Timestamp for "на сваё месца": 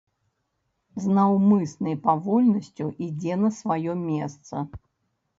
3.41-4.55